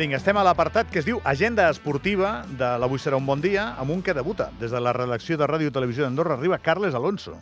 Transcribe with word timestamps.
Vinga, 0.00 0.16
estem 0.16 0.38
a 0.40 0.42
l'apartat 0.46 0.88
que 0.88 1.02
es 1.02 1.04
diu 1.04 1.18
Agenda 1.28 1.66
Esportiva 1.68 2.30
de 2.56 2.68
l'Avui 2.80 2.96
serà 3.02 3.18
un 3.20 3.26
bon 3.28 3.42
dia, 3.44 3.66
amb 3.76 3.92
un 3.92 4.00
que 4.00 4.14
debuta. 4.16 4.46
Des 4.56 4.72
de 4.72 4.80
la 4.80 4.94
redacció 4.96 5.36
de 5.36 5.44
Ràdio 5.44 5.68
i 5.68 5.74
Televisió 5.74 6.06
d'Andorra 6.06 6.38
arriba 6.38 6.56
Carles 6.64 6.96
Alonso. 6.96 7.34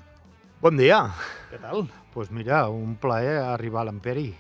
Bon 0.58 0.74
dia. 0.74 1.04
Què 1.52 1.60
tal? 1.62 1.84
Doncs 1.84 2.10
pues 2.16 2.32
mira, 2.34 2.64
un 2.74 2.96
plaer 2.98 3.36
arribar 3.44 3.84
a 3.84 3.90
l'Emperi. 3.92 4.32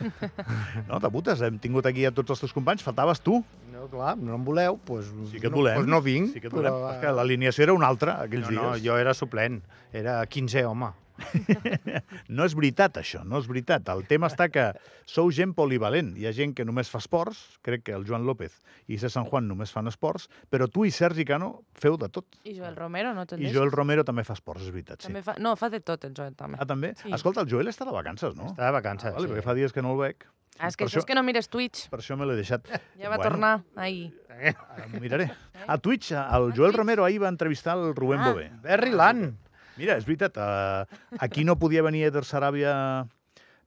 No, 0.88 0.96
debutes, 1.04 1.42
hem 1.44 1.58
tingut 1.60 1.84
aquí 1.84 2.06
a 2.08 2.10
tots 2.16 2.32
els 2.32 2.40
teus 2.40 2.54
companys, 2.56 2.80
faltaves 2.80 3.20
tu. 3.20 3.42
No, 3.68 3.84
clar, 3.92 4.14
no 4.16 4.32
em 4.38 4.46
voleu, 4.46 4.78
doncs 4.88 5.10
Sí 5.28 5.36
que 5.42 5.50
et 5.50 5.52
no, 5.52 5.58
volem. 5.60 5.76
pues 5.76 5.90
no 5.92 6.00
vinc. 6.00 6.32
Sí 6.32 6.40
que 6.40 6.48
et 6.48 6.54
volem. 6.56 6.72
però, 6.72 6.94
És 6.94 7.02
que 7.02 7.12
l'alineació 7.18 7.66
era 7.66 7.74
una 7.76 7.90
altra, 7.92 8.14
aquells 8.24 8.48
no, 8.48 8.56
no, 8.56 8.70
dies. 8.72 8.86
jo 8.88 8.96
era 8.96 9.12
suplent, 9.12 9.60
era 9.92 10.16
15 10.24 10.64
home. 10.64 10.88
No 12.30 12.44
és 12.46 12.54
veritat, 12.56 12.96
això, 13.00 13.22
no 13.26 13.38
és 13.40 13.46
veritat. 13.50 13.88
El 13.92 14.04
tema 14.08 14.28
està 14.30 14.48
que 14.52 14.68
sou 15.08 15.30
gent 15.34 15.52
polivalent. 15.56 16.12
Hi 16.18 16.26
ha 16.28 16.32
gent 16.36 16.54
que 16.56 16.64
només 16.66 16.90
fa 16.90 17.00
esports, 17.02 17.40
crec 17.66 17.84
que 17.88 17.94
el 17.96 18.06
Joan 18.08 18.26
López 18.28 18.54
i 18.90 18.98
C. 18.98 19.10
San 19.12 19.26
Juan 19.28 19.48
només 19.50 19.72
fan 19.74 19.90
esports, 19.90 20.28
però 20.50 20.68
tu 20.70 20.84
i 20.86 20.90
Sergi 20.94 21.24
Cano 21.28 21.52
feu 21.78 21.96
de 22.00 22.08
tot. 22.12 22.26
I 22.44 22.56
Joel 22.58 22.76
Romero, 22.78 23.12
no 23.14 23.26
te'n 23.26 23.40
I 23.40 23.46
deixes? 23.48 23.56
Joel 23.58 23.72
Romero 23.74 24.04
també 24.06 24.24
fa 24.26 24.34
esports, 24.38 24.64
és 24.66 24.72
veritat, 24.74 25.00
sí. 25.02 25.08
També 25.10 25.22
fa... 25.26 25.36
No, 25.38 25.54
fa 25.60 25.70
de 25.72 25.80
tot 25.84 26.04
el 26.08 26.14
Joel, 26.16 26.34
també. 26.38 26.58
Ah, 26.60 26.66
també? 26.66 26.94
Sí. 27.02 27.12
Escolta, 27.14 27.44
el 27.46 27.50
Joel 27.50 27.70
està 27.72 27.86
de 27.88 27.94
vacances, 27.94 28.34
no? 28.38 28.50
Està 28.52 28.66
de 28.70 28.74
vacances. 28.78 29.10
Ah, 29.12 29.18
vale, 29.18 29.28
sí. 29.28 29.34
perquè 29.34 29.46
fa 29.46 29.56
dies 29.58 29.74
que 29.76 29.82
no 29.84 29.94
el 29.96 30.00
veig. 30.02 30.26
Ah, 30.60 30.68
és 30.68 30.76
que 30.76 30.84
Per 30.84 30.90
això 30.90 31.00
és 31.00 31.06
que 31.08 31.14
no 31.16 31.22
mires 31.24 31.46
Twitch. 31.48 31.86
Per 31.88 32.00
això 32.02 32.16
me 32.20 32.26
l'he 32.28 32.34
deixat. 32.36 32.66
Ja 33.00 33.08
va 33.08 33.16
tornar 33.22 33.62
ahir. 33.80 34.10
Ara 34.28 34.88
m'ho 34.90 35.00
miraré. 35.00 35.30
A 35.66 35.78
Twitch, 35.80 36.10
el 36.12 36.50
Joel 36.56 36.74
Romero 36.76 37.06
ahir 37.06 37.20
va 37.22 37.30
entrevistar 37.32 37.78
el 37.78 37.94
Rubén 37.96 38.20
Ah. 38.20 38.28
Bové. 38.32 38.50
Berryland. 38.62 39.38
Mira, 39.80 39.96
és 39.96 40.04
veritat, 40.04 40.36
uh, 40.36 40.84
aquí 41.24 41.44
no 41.48 41.56
podia 41.56 41.80
venir 41.86 42.04
Eder 42.10 42.20
Saràbia 42.28 42.74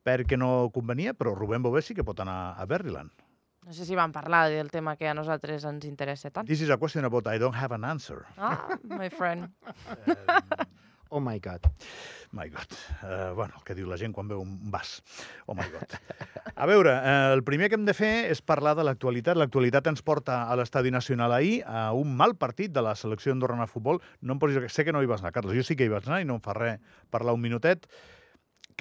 perquè 0.05 0.37
no 0.37 0.69
convenia, 0.75 1.15
però 1.17 1.33
Rubén 1.33 1.63
Bové 1.65 1.81
sí 1.81 1.95
que 1.97 2.05
pot 2.05 2.19
anar 2.21 2.53
a 2.53 2.67
Berryland. 2.69 3.09
No 3.63 3.73
sé 3.73 3.87
si 3.87 3.95
van 3.95 4.11
parlar 4.11 4.49
del 4.51 4.69
tema 4.69 4.97
que 4.99 5.07
a 5.07 5.15
nosaltres 5.15 5.63
ens 5.65 5.87
interessa 5.87 6.29
tant. 6.29 6.45
This 6.45 6.61
is 6.61 6.69
a 6.69 6.77
question 6.77 7.07
about 7.07 7.27
I 7.31 7.39
don't 7.39 7.55
have 7.55 7.73
an 7.73 7.87
answer. 7.87 8.27
Ah, 8.37 8.77
my 8.83 9.09
friend. 9.09 9.49
Oh 11.13 11.21
my 11.21 11.37
God. 11.37 11.67
My 12.33 12.47
God. 12.49 12.71
Uh, 13.03 13.35
bueno, 13.37 13.53
el 13.59 13.63
que 13.67 13.75
diu 13.77 13.85
la 13.85 13.99
gent 14.01 14.15
quan 14.15 14.25
veu 14.31 14.39
un 14.41 14.55
vas. 14.73 14.95
Oh 15.45 15.53
my 15.53 15.67
God. 15.69 15.91
A 16.55 16.65
veure, 16.65 16.89
uh, 16.97 17.33
el 17.35 17.43
primer 17.45 17.69
que 17.69 17.77
hem 17.77 17.85
de 17.85 17.93
fer 17.93 18.31
és 18.33 18.41
parlar 18.41 18.73
de 18.79 18.85
l'actualitat. 18.87 19.37
L'actualitat 19.37 19.91
ens 19.91 20.01
porta 20.01 20.39
a 20.49 20.55
l'Estadi 20.57 20.89
Nacional 20.89 21.35
ahir 21.35 21.59
a 21.69 21.91
un 21.93 22.15
mal 22.17 22.33
partit 22.41 22.73
de 22.73 22.81
la 22.81 22.95
selecció 22.97 23.35
andorrana 23.35 23.67
de 23.67 23.73
futbol. 23.75 24.01
No 24.21 24.33
em 24.33 24.41
posis... 24.41 24.57
Sé 24.73 24.87
que 24.87 24.95
no 24.95 25.03
hi 25.03 25.11
vas 25.11 25.21
anar, 25.21 25.35
Carlos. 25.35 25.53
Jo 25.53 25.61
sí 25.67 25.77
que 25.77 25.85
hi 25.85 25.93
vaig 25.93 26.09
anar 26.09 26.23
i 26.23 26.25
no 26.25 26.39
em 26.39 26.41
fa 26.41 26.57
res 26.57 26.81
parlar 27.13 27.37
un 27.37 27.45
minutet. 27.45 27.85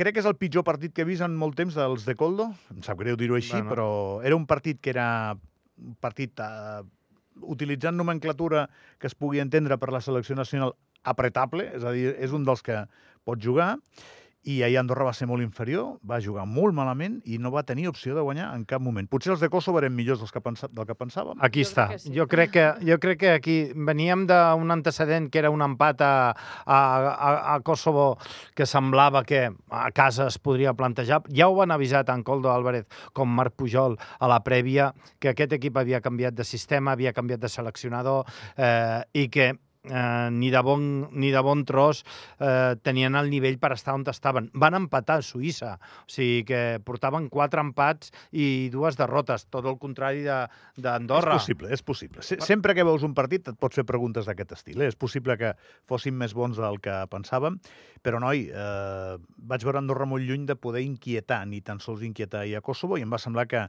Crec 0.01 0.17
que 0.17 0.23
és 0.25 0.31
el 0.31 0.39
pitjor 0.41 0.65
partit 0.65 0.95
que 0.97 1.05
he 1.05 1.09
vist 1.11 1.21
en 1.21 1.37
molt 1.37 1.59
temps 1.59 1.77
dels 1.77 2.07
de 2.09 2.17
Coldo. 2.17 2.49
Em 2.73 2.81
sap 2.87 2.97
greu 3.03 3.19
dir-ho 3.21 3.37
així, 3.37 3.53
Bueno. 3.59 3.69
però 3.75 3.89
era 4.25 4.39
un 4.41 4.49
partit 4.49 4.81
que 4.81 4.95
era 4.97 5.37
un 5.77 5.99
partit 6.01 6.41
uh, 6.41 6.81
utilitzant 7.45 8.01
nomenclatura 8.01 8.71
que 8.97 9.13
es 9.13 9.15
pugui 9.15 9.45
entendre 9.45 9.77
per 9.77 9.93
la 9.93 10.01
selecció 10.01 10.39
nacional 10.39 10.73
apretable, 11.03 11.71
és 11.77 11.85
a 11.85 11.93
dir, 11.95 12.15
és 12.19 12.33
un 12.33 12.45
dels 12.45 12.63
que 12.63 12.85
pot 13.25 13.41
jugar, 13.43 13.77
i 14.43 14.57
ahir 14.67 14.75
Andorra 14.81 15.05
va 15.07 15.13
ser 15.15 15.29
molt 15.31 15.39
inferior, 15.45 16.01
va 16.03 16.17
jugar 16.19 16.43
molt 16.51 16.75
malament 16.75 17.21
i 17.31 17.37
no 17.39 17.53
va 17.55 17.63
tenir 17.63 17.85
opció 17.87 18.17
de 18.17 18.25
guanyar 18.27 18.49
en 18.57 18.65
cap 18.67 18.83
moment. 18.83 19.07
Potser 19.07 19.31
els 19.37 19.41
de 19.45 19.47
Kosovo 19.49 19.79
eren 19.79 19.95
millors 19.95 20.19
dels 20.19 20.33
que 20.35 20.43
pensa, 20.43 20.67
del 20.67 20.89
que 20.89 20.97
pensàvem. 20.99 21.39
Aquí 21.47 21.63
Jo 21.63 21.69
està. 21.69 21.85
crec 21.87 21.95
que 21.95 22.03
sí. 22.03 22.15
Jo 22.17 22.27
crec 22.27 22.51
que, 22.51 22.65
jo 22.89 22.99
crec 22.99 23.21
que 23.21 23.31
aquí 23.37 23.57
veníem 23.73 24.27
d'un 24.27 24.75
antecedent 24.75 25.31
que 25.31 25.39
era 25.39 25.51
un 25.55 25.63
empat 25.63 26.03
a, 26.03 26.13
a, 26.67 26.81
a, 27.13 27.55
a 27.55 27.61
Kosovo 27.63 28.19
que 28.59 28.67
semblava 28.67 29.23
que 29.23 29.45
a 29.71 29.91
casa 29.95 30.27
es 30.27 30.39
podria 30.43 30.75
plantejar. 30.75 31.23
Ja 31.31 31.47
ho 31.47 31.55
van 31.55 31.71
avisar 31.71 32.03
tant 32.05 32.25
Coldo 32.27 32.51
Álvarez 32.51 32.87
com 33.15 33.31
Marc 33.31 33.55
Pujol 33.55 33.95
a 34.19 34.27
la 34.27 34.43
prèvia, 34.43 34.91
que 35.21 35.31
aquest 35.37 35.53
equip 35.55 35.79
havia 35.79 36.01
canviat 36.03 36.35
de 36.35 36.43
sistema, 36.43 36.97
havia 36.99 37.13
canviat 37.15 37.39
de 37.39 37.49
seleccionador 37.49 38.27
eh, 38.57 39.05
i 39.15 39.29
que 39.31 39.53
eh, 39.85 40.29
ni, 40.31 40.51
de 40.51 40.61
bon, 40.63 41.09
ni 41.13 41.31
de 41.35 41.41
bon 41.43 41.65
tros 41.65 42.05
eh, 42.39 42.75
tenien 42.83 43.15
el 43.19 43.31
nivell 43.31 43.59
per 43.59 43.73
estar 43.77 43.95
on 43.95 44.05
estaven. 44.07 44.51
Van 44.55 44.75
empatar 44.79 45.19
a 45.21 45.23
Suïssa, 45.27 45.75
o 46.05 46.11
sigui 46.11 46.45
que 46.49 46.81
portaven 46.85 47.29
quatre 47.33 47.61
empats 47.61 48.13
i 48.33 48.69
dues 48.73 48.97
derrotes, 48.99 49.47
tot 49.51 49.67
el 49.67 49.79
contrari 49.79 50.23
de- 50.27 50.49
d'Andorra. 50.77 51.37
És 51.37 51.43
possible, 51.43 51.73
és 51.73 51.83
possible. 51.83 52.23
Se 52.23 52.41
sempre 52.41 52.75
que 52.75 52.85
veus 52.85 53.03
un 53.03 53.15
partit 53.15 53.49
et 53.49 53.59
pots 53.59 53.75
fer 53.75 53.85
preguntes 53.85 54.27
d'aquest 54.27 54.53
estil. 54.53 54.81
Eh? 54.83 54.89
És 54.93 54.97
possible 54.97 55.37
que 55.39 55.55
fossin 55.89 56.15
més 56.19 56.35
bons 56.35 56.57
del 56.57 56.79
que 56.81 56.95
pensàvem, 57.11 57.59
però, 58.03 58.19
noi, 58.21 58.49
eh, 58.53 59.17
vaig 59.39 59.63
veure 59.65 59.79
Andorra 59.79 60.07
molt 60.07 60.23
lluny 60.27 60.47
de 60.47 60.57
poder 60.57 60.83
inquietar, 60.83 61.47
ni 61.47 61.61
tan 61.61 61.81
sols 61.81 62.03
inquietar 62.03 62.41
ahir 62.43 62.57
a 62.57 62.61
Kosovo, 62.61 62.99
i 62.99 63.03
em 63.03 63.11
va 63.11 63.19
semblar 63.19 63.47
que 63.47 63.69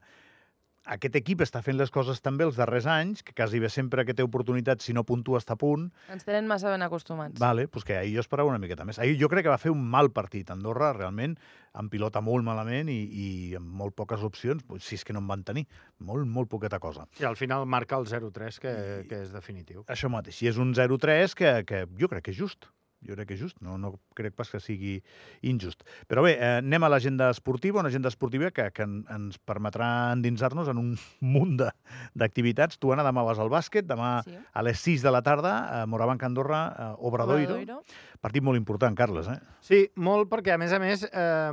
aquest 0.84 1.16
equip 1.16 1.42
està 1.44 1.62
fent 1.64 1.78
les 1.80 1.92
coses 1.94 2.20
tan 2.24 2.36
bé 2.38 2.44
els 2.48 2.58
darrers 2.60 2.86
anys, 2.90 3.24
que 3.24 3.36
quasi 3.36 3.62
bé 3.64 3.70
sempre 3.72 4.04
que 4.06 4.16
té 4.16 4.24
oportunitat, 4.26 4.84
si 4.84 4.94
no 4.96 5.06
puntua, 5.08 5.40
està 5.40 5.56
a 5.56 5.60
punt. 5.60 5.88
Ens 6.12 6.28
tenen 6.28 6.48
massa 6.50 6.72
ben 6.74 6.84
acostumats. 6.84 7.40
Vale, 7.40 7.68
pues 7.72 7.88
que 7.88 7.96
ahir 7.98 8.18
jo 8.18 8.24
esperava 8.24 8.52
una 8.52 8.60
miqueta 8.60 8.86
més. 8.86 9.00
Ahir 9.00 9.16
jo 9.22 9.30
crec 9.32 9.48
que 9.48 9.54
va 9.54 9.62
fer 9.62 9.72
un 9.72 9.84
mal 9.96 10.12
partit 10.12 10.52
Andorra, 10.52 10.92
realment, 10.98 11.38
amb 11.80 11.92
pilota 11.92 12.22
molt 12.22 12.44
malament 12.46 12.92
i, 12.92 13.00
i 13.08 13.28
amb 13.60 13.72
molt 13.80 13.96
poques 13.96 14.24
opcions, 14.28 14.64
pues, 14.68 14.84
si 14.84 15.00
és 15.00 15.08
que 15.08 15.16
no 15.16 15.24
en 15.24 15.32
van 15.32 15.48
tenir. 15.48 15.66
Molt, 16.04 16.28
molt 16.28 16.52
poqueta 16.52 16.82
cosa. 16.84 17.08
I 17.22 17.28
al 17.30 17.40
final 17.40 17.66
marca 17.66 17.98
el 17.98 18.10
0-3, 18.12 18.60
que, 18.60 18.78
que 19.10 19.24
és 19.24 19.34
definitiu. 19.34 19.88
Això 19.88 20.12
mateix. 20.12 20.44
I 20.44 20.52
és 20.52 20.60
un 20.62 20.76
0-3 20.76 21.38
que, 21.40 21.60
que 21.70 21.86
jo 22.00 22.12
crec 22.12 22.28
que 22.28 22.36
és 22.36 22.44
just. 22.44 22.68
Jo 23.08 23.16
crec 23.16 23.28
que 23.28 23.34
és 23.36 23.42
just. 23.42 23.58
No, 23.62 23.78
no 23.78 23.94
crec 24.16 24.34
pas 24.36 24.50
que 24.50 24.60
sigui 24.64 24.98
injust. 25.42 25.84
Però 26.08 26.24
bé, 26.24 26.34
eh, 26.40 26.58
anem 26.62 26.84
a 26.84 26.90
l'agenda 26.90 27.30
esportiva, 27.34 27.80
una 27.82 27.90
agenda 27.90 28.10
esportiva 28.10 28.52
que, 28.52 28.70
que 28.72 28.84
en- 28.84 29.06
ens 29.12 29.38
permetrà 29.40 30.12
endinsar-nos 30.14 30.68
en 30.72 30.78
un 30.78 30.94
munt 31.20 31.58
de- 31.60 31.72
d'activitats. 32.16 32.80
Tu, 32.80 32.92
Anna, 32.94 33.04
demà 33.04 33.24
vas 33.28 33.40
al 33.40 33.50
bàsquet, 33.54 33.86
demà 33.86 34.24
Sí. 34.24 34.36
a 34.54 34.64
les 34.64 34.80
6 34.80 35.02
de 35.04 35.12
la 35.12 35.22
tarda, 35.22 35.82
a 35.82 35.86
Morabanc, 35.86 36.24
Andorra, 36.24 36.68
a 36.68 36.92
Obradoiro. 36.98 37.54
Obradoiro. 37.60 37.82
Partit 38.22 38.42
molt 38.44 38.56
important, 38.58 38.96
Carles, 38.96 39.28
eh? 39.28 39.40
Sí, 39.60 39.82
molt, 39.96 40.30
perquè 40.32 40.54
a 40.54 40.58
més 40.58 40.72
a 40.72 40.80
més, 40.80 41.04
eh, 41.12 41.52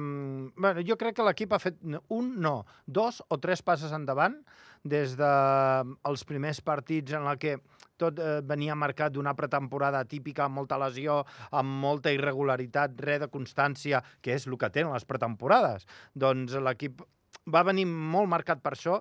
bueno, 0.56 0.80
jo 0.86 0.96
crec 0.96 1.16
que 1.16 1.24
l'equip 1.26 1.52
ha 1.52 1.58
fet 1.58 1.78
un, 2.08 2.34
no, 2.40 2.64
dos 2.86 3.22
o 3.28 3.38
tres 3.42 3.62
passes 3.62 3.90
endavant 3.92 4.36
des 4.84 5.16
dels 5.18 6.24
primers 6.24 6.60
partits 6.64 7.12
en 7.12 7.24
la 7.26 7.34
que 7.36 7.58
tot 8.00 8.18
eh, 8.18 8.40
venia 8.46 8.74
marcat 8.78 9.12
d'una 9.14 9.36
pretemporada 9.38 10.02
típica, 10.08 10.46
amb 10.48 10.56
molta 10.62 10.78
lesió, 10.80 11.20
amb 11.52 11.78
molta 11.84 12.12
irregularitat, 12.16 12.96
res 13.04 13.20
de 13.20 13.28
constància, 13.30 14.00
que 14.24 14.34
és 14.38 14.48
el 14.48 14.56
que 14.60 14.72
tenen 14.72 14.92
les 14.96 15.04
pretemporades. 15.08 15.84
Doncs 16.16 16.56
l'equip 16.58 17.04
va 17.50 17.62
venir 17.66 17.86
molt 17.88 18.28
marcat 18.28 18.60
per 18.62 18.74
això. 18.76 18.98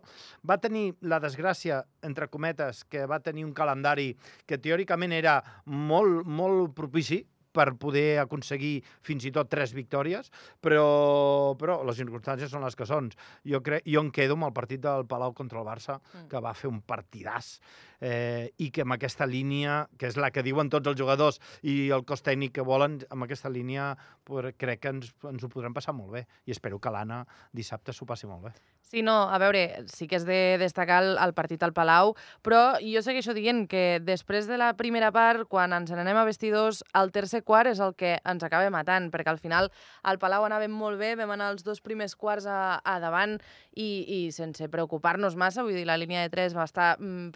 Va 0.48 0.60
tenir 0.62 0.94
la 1.02 1.20
desgràcia, 1.24 1.82
entre 2.08 2.30
cometes, 2.32 2.84
que 2.90 3.04
va 3.10 3.20
tenir 3.20 3.44
un 3.46 3.54
calendari 3.58 4.14
que 4.48 4.58
teòricament 4.62 5.12
era 5.14 5.40
molt, 5.66 6.24
molt 6.26 6.74
propici 6.78 7.24
per 7.52 7.74
poder 7.82 8.20
aconseguir 8.22 8.84
fins 9.04 9.26
i 9.26 9.32
tot 9.34 9.50
tres 9.50 9.72
victòries, 9.74 10.30
però, 10.62 11.58
però 11.60 11.80
les 11.84 11.98
circumstàncies 11.98 12.52
són 12.54 12.62
les 12.64 12.78
que 12.78 12.86
són. 12.86 13.10
Jo, 13.50 13.60
crec, 13.66 13.84
jo 13.90 14.04
em 14.06 14.12
quedo 14.14 14.38
amb 14.38 14.46
el 14.52 14.54
partit 14.56 14.84
del 14.86 15.08
Palau 15.10 15.34
contra 15.34 15.60
el 15.60 15.66
Barça, 15.68 15.98
Mm. 16.00 16.28
que 16.30 16.40
va 16.46 16.54
fer 16.54 16.70
un 16.70 16.80
partidàs, 16.86 17.60
eh, 18.02 18.52
i 18.58 18.70
que 18.72 18.86
amb 18.86 18.96
aquesta 18.96 19.28
línia, 19.30 19.84
que 19.98 20.10
és 20.10 20.18
la 20.18 20.32
que 20.32 20.44
diuen 20.46 20.72
tots 20.72 20.88
els 20.92 21.00
jugadors 21.00 21.40
i 21.62 21.92
el 21.96 22.06
cos 22.08 22.24
tècnic 22.26 22.56
que 22.58 22.66
volen, 22.66 23.00
amb 23.10 23.28
aquesta 23.28 23.52
línia 23.52 23.94
crec 24.30 24.84
que 24.84 24.92
ens, 24.94 25.14
ens 25.26 25.44
ho 25.44 25.50
podrem 25.50 25.74
passar 25.74 25.96
molt 25.98 26.14
bé. 26.14 26.26
I 26.46 26.54
espero 26.56 26.80
que 26.80 26.92
l'Anna 26.94 27.24
dissabte 27.56 27.96
s'ho 27.96 28.06
passi 28.06 28.30
molt 28.30 28.50
bé. 28.50 28.54
Sí, 28.90 29.04
no, 29.06 29.30
a 29.30 29.38
veure, 29.38 29.84
sí 29.86 30.08
que 30.10 30.18
és 30.18 30.24
de 30.26 30.58
destacar 30.58 31.04
el, 31.04 31.12
el 31.22 31.36
partit 31.38 31.62
al 31.62 31.76
Palau, 31.78 32.16
però 32.42 32.80
jo 32.82 33.04
segueixo 33.06 33.36
dient 33.38 33.68
que 33.70 34.00
després 34.02 34.48
de 34.50 34.58
la 34.58 34.72
primera 34.80 35.12
part, 35.14 35.44
quan 35.46 35.76
ens 35.78 35.92
n'anem 35.94 36.18
a 36.18 36.24
vestidors, 36.26 36.80
el 36.98 37.12
tercer 37.14 37.44
quart 37.46 37.70
és 37.70 37.82
el 37.86 37.94
que 37.94 38.16
ens 38.18 38.46
acaba 38.48 38.72
matant, 38.74 39.12
perquè 39.14 39.30
al 39.30 39.38
final 39.38 39.70
al 40.02 40.18
Palau 40.18 40.48
anàvem 40.48 40.74
molt 40.74 40.98
bé, 40.98 41.12
vam 41.20 41.36
anar 41.36 41.52
els 41.54 41.62
dos 41.68 41.84
primers 41.86 42.18
quarts 42.18 42.50
a, 42.50 42.80
a 42.82 42.98
davant 43.04 43.38
i, 43.78 43.92
i 44.10 44.20
sense 44.34 44.66
preocupar-nos 44.74 45.38
massa, 45.38 45.62
vull 45.62 45.78
dir, 45.78 45.86
la 45.86 46.00
línia 46.02 46.26
de 46.26 46.34
3 46.34 46.58
va 46.58 46.66
estar 46.66 46.96
mm, 46.98 47.30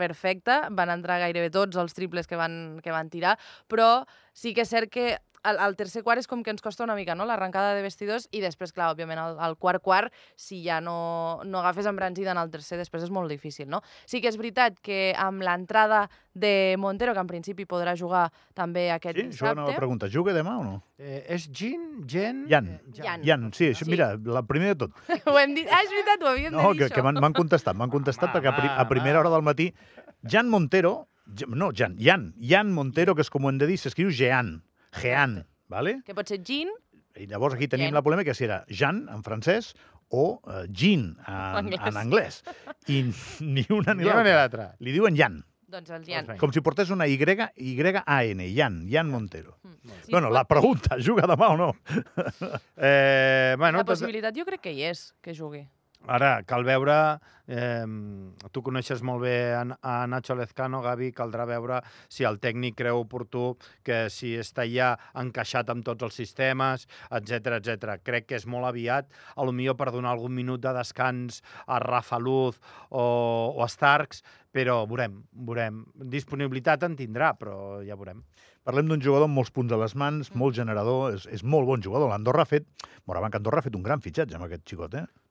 perfecta, 0.53 0.69
van 0.75 0.89
entrar 0.93 1.19
gairebé 1.19 1.49
tots 1.51 1.77
els 1.77 1.93
triples 1.93 2.27
que 2.27 2.35
van, 2.35 2.79
que 2.83 2.91
van 2.91 3.09
tirar, 3.09 3.37
però 3.67 4.05
sí 4.33 4.53
que 4.53 4.61
és 4.61 4.69
cert 4.69 4.89
que 4.91 5.17
el, 5.43 5.57
el 5.59 5.75
tercer 5.75 6.03
quart 6.05 6.21
és 6.21 6.27
com 6.27 6.39
que 6.41 6.49
ens 6.53 6.61
costa 6.63 6.85
una 6.85 6.95
mica, 6.95 7.15
no?, 7.19 7.25
l'arrencada 7.27 7.73
de 7.75 7.81
vestidors, 7.83 8.29
i 8.31 8.39
després, 8.39 8.71
clar, 8.71 8.93
òbviament, 8.93 9.19
el, 9.19 9.33
el 9.43 9.57
quart 9.59 9.81
quart, 9.83 10.13
si 10.39 10.61
ja 10.63 10.77
no, 10.79 11.41
no 11.43 11.59
agafes 11.59 11.85
embranzida 11.85 12.31
en 12.31 12.37
el 12.39 12.49
tercer, 12.49 12.77
després 12.79 13.03
és 13.03 13.11
molt 13.11 13.27
difícil, 13.27 13.67
no? 13.67 13.81
Sí 14.07 14.21
que 14.23 14.29
és 14.31 14.37
veritat 14.39 14.79
que 14.79 15.11
amb 15.19 15.43
l'entrada 15.43 16.05
de 16.33 16.77
Montero, 16.79 17.11
que 17.13 17.19
en 17.19 17.27
principi 17.27 17.65
podrà 17.67 17.91
jugar 17.99 18.29
també 18.55 18.85
aquest 18.95 19.19
Sí, 19.19 19.25
això 19.33 19.49
anava 19.51 19.67
a 19.67 19.73
dissabte... 19.73 19.81
preguntar. 19.81 20.09
Juga 20.09 20.31
demà 20.33 20.55
o 20.61 20.63
no? 20.63 20.77
Eh, 20.97 21.25
és 21.35 21.49
Gin? 21.51 22.05
Gen? 22.07 22.45
Jan. 22.47 22.69
Eh, 22.79 22.95
Jan. 23.03 23.21
Jan, 23.27 23.49
sí, 23.51 23.67
això, 23.73 23.83
Sí. 23.83 23.91
mira, 23.91 24.13
la 24.23 24.45
primera 24.47 24.77
de 24.77 24.85
tot. 24.87 24.95
Ho 25.27 25.35
hem 25.43 25.57
dit... 25.59 25.67
Ah, 25.67 25.83
és 25.83 25.91
veritat, 25.91 26.23
ho 26.23 26.31
havíem 26.31 26.55
No, 26.55 26.69
de 26.69 26.71
dir, 26.71 26.79
que, 26.85 26.87
això. 26.87 27.03
que 27.03 27.19
m'han 27.19 27.35
contestat, 27.35 27.75
m'han 27.75 27.91
contestat 27.91 28.29
Home, 28.31 28.37
perquè 28.39 28.53
a, 28.53 28.55
pri 28.55 28.71
a 28.71 28.87
primera 28.87 29.19
hora 29.19 29.35
del 29.35 29.43
matí 29.43 29.73
Jan 30.23 30.49
Montero, 30.49 31.07
no, 31.47 31.71
Jan, 31.75 31.97
Jan, 31.99 32.33
Jan 32.39 32.71
Montero, 32.71 33.15
que 33.15 33.21
és 33.25 33.29
com 33.29 33.45
ho 33.45 33.49
hem 33.51 33.57
de 33.61 33.67
dir, 33.67 33.77
s'escriu 33.77 34.09
Jean, 34.11 34.61
Jean, 35.01 35.43
vale? 35.67 36.01
Que 36.05 36.13
pot 36.15 36.27
ser 36.27 36.41
Jean, 36.43 36.71
I 37.15 37.27
llavors 37.29 37.53
aquí 37.55 37.67
tenim 37.69 37.91
Jan. 37.91 37.93
la 37.99 38.01
polèmica 38.01 38.33
si 38.33 38.45
era 38.47 38.63
Jan, 38.69 39.03
en 39.13 39.21
francès, 39.23 39.73
o 40.09 40.39
uh, 40.43 40.63
gin 40.73 41.15
en, 41.27 41.33
Anglès. 41.63 41.79
en 41.87 41.97
anglès. 41.97 42.43
I 42.87 42.99
ni 43.41 43.63
una 43.69 43.93
ni 43.93 44.03
Ni 44.03 44.09
una 44.09 44.23
ni 44.23 44.29
l'altra. 44.33 44.75
Li 44.79 44.91
diuen 44.93 45.15
Jan, 45.17 45.43
Doncs 45.73 45.89
el 45.89 46.03
Jan. 46.05 46.27
Doncs 46.27 46.39
com 46.39 46.51
si 46.53 46.61
portés 46.61 46.91
una 46.93 47.07
Y, 47.07 47.17
Y-A-N, 47.17 48.45
Jan, 48.55 48.75
Jan 48.91 49.09
Montero. 49.09 49.57
Mm. 49.63 49.89
Sí, 50.05 50.11
bueno, 50.11 50.29
la 50.29 50.43
pregunta, 50.45 50.97
juga 51.07 51.25
demà 51.25 51.47
o 51.49 51.57
no? 51.57 51.71
Eh, 52.77 53.55
bueno, 53.57 53.79
La 53.79 53.83
tot- 53.83 53.95
possibilitat 53.97 54.35
jo 54.37 54.45
crec 54.45 54.61
que 54.61 54.73
hi 54.73 54.83
és, 54.91 55.13
que 55.21 55.33
jugui. 55.33 55.63
Ara, 56.07 56.41
cal 56.43 56.65
veure... 56.67 57.19
Eh, 57.43 57.83
tu 58.55 58.61
coneixes 58.63 59.01
molt 59.03 59.19
bé 59.25 59.51
a, 59.51 59.93
Nacho 60.07 60.35
Lezcano, 60.39 60.79
Gavi, 60.79 61.09
caldrà 61.11 61.43
veure 61.43 61.81
si 62.07 62.23
el 62.23 62.37
tècnic 62.39 62.77
creu 62.79 63.01
oportú 63.01 63.57
que 63.83 64.05
si 64.07 64.31
està 64.39 64.63
ja 64.63 64.93
encaixat 65.19 65.67
amb 65.73 65.83
tots 65.83 66.07
els 66.07 66.15
sistemes, 66.15 66.85
etc 67.11 67.57
etc. 67.57 67.97
Crec 67.99 68.29
que 68.29 68.37
és 68.39 68.47
molt 68.47 68.69
aviat, 68.69 69.11
a 69.35 69.43
lo 69.43 69.51
millor 69.51 69.75
per 69.75 69.91
donar 69.91 70.13
algun 70.13 70.31
minut 70.31 70.63
de 70.63 70.71
descans 70.75 71.41
a 71.67 71.81
Rafa 71.83 72.19
Luz 72.19 72.61
o, 72.89 73.03
o 73.51 73.63
a 73.63 73.67
Starks, 73.67 74.23
però 74.55 74.85
veurem, 74.87 75.19
veurem. 75.33 75.83
Disponibilitat 76.15 76.87
en 76.87 76.95
tindrà, 76.95 77.33
però 77.35 77.81
ja 77.83 77.99
veurem. 77.99 78.23
Parlem 78.63 78.87
d'un 78.87 79.03
jugador 79.03 79.27
amb 79.27 79.35
molts 79.35 79.51
punts 79.51 79.75
a 79.75 79.81
les 79.81 79.97
mans, 79.99 80.31
molt 80.39 80.55
generador, 80.55 81.17
és, 81.17 81.27
és 81.27 81.43
molt 81.43 81.67
bon 81.67 81.83
jugador. 81.83 82.07
L'Andorra 82.11 82.47
ha 82.47 82.51
fet... 82.55 82.71
Morabanc 83.03 83.35
Andorra 83.35 83.59
ha 83.59 83.67
fet 83.67 83.75
un 83.75 83.83
gran 83.83 83.99
fitxatge 83.99 84.39
amb 84.39 84.47
aquest 84.47 84.63
xicot, 84.71 84.95
eh? 84.95 85.22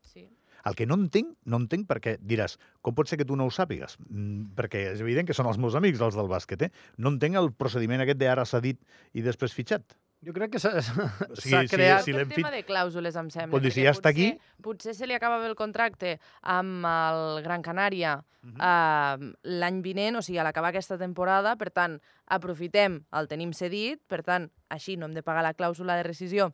El 0.65 0.75
que 0.79 0.87
no 0.87 0.95
entenc, 0.95 1.33
no 1.45 1.57
entenc 1.59 1.89
perquè 1.89 2.17
diràs, 2.21 2.59
com 2.83 2.95
pot 2.95 3.09
ser 3.09 3.19
que 3.19 3.25
tu 3.27 3.35
no 3.37 3.47
ho 3.47 3.51
sàpigues? 3.51 3.97
Mm, 4.09 4.53
perquè 4.55 4.93
és 4.93 5.01
evident 5.01 5.27
que 5.27 5.35
són 5.35 5.47
els 5.51 5.59
meus 5.59 5.75
amics, 5.75 6.01
els 6.01 6.15
del 6.15 6.29
bàsquet, 6.31 6.63
eh? 6.63 6.71
No 6.99 7.11
entenc 7.11 7.35
el 7.37 7.53
procediment 7.53 8.01
aquest 8.01 8.19
d'ara 8.19 8.45
cedit 8.47 8.79
i 9.13 9.23
després 9.23 9.53
fitxat. 9.53 9.97
Jo 10.23 10.31
crec 10.33 10.53
que 10.53 10.61
s'ha 10.63 10.71
O 10.79 11.35
sigui, 11.35 11.51
s'ha 11.51 11.63
si- 11.67 11.69
creat... 11.75 12.05
si 12.05 12.13
Tot 12.13 12.19
l'hem 12.21 12.29
tema 12.31 12.51
de 12.55 12.61
clàusules, 12.65 13.17
em 13.19 13.29
sembla. 13.35 13.51
Pot 13.57 13.63
dir, 13.65 13.73
si 13.75 13.83
ja 13.83 13.91
està 13.91 14.11
aquí- 14.13 14.37
potser- 14.37 14.63
Potser 14.63 14.95
se 14.95 15.07
li 15.11 15.15
acaba 15.15 15.41
bé 15.43 15.49
el 15.51 15.57
contracte 15.59 16.21
amb 16.43 16.87
el 16.87 17.43
Gran 17.43 17.63
Canària 17.67 18.21
Mhm. 18.43 18.57
eh, 18.61 19.33
l'any 19.43 19.83
vinent, 19.83 20.17
o 20.17 20.23
sigui, 20.23 20.39
a 20.39 20.45
l'acabar 20.45 20.71
aquesta 20.71 20.97
temporada, 20.99 21.57
per 21.57 21.71
tant, 21.73 21.99
aprofitem, 22.27 23.05
el 23.13 23.29
tenim 23.29 23.53
cedit, 23.53 24.01
per 24.07 24.23
tant, 24.23 24.49
així 24.69 24.97
no 24.97 25.07
hem 25.07 25.15
de 25.15 25.23
pagar 25.23 25.43
la 25.43 25.55
clàusula 25.55 25.97
de 25.97 26.03
rescisió 26.07 26.53